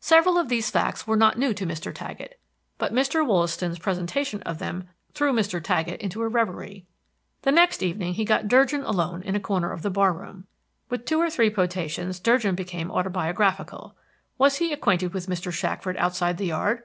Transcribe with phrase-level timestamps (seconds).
[0.00, 1.90] Several of these facts were not new to Mr.
[1.90, 2.38] Taggett,
[2.76, 3.26] but Mr.
[3.26, 5.62] Wollaston's presentation of them threw Mr.
[5.64, 6.84] Taggett into a reverie.
[7.40, 10.46] The next evening he got Durgin alone in a corner of the bar room.
[10.90, 13.96] With two or three potations Durgin became autobiographical.
[14.36, 15.50] Was he acquainted with Mr.
[15.50, 16.82] Shackford outside the yard?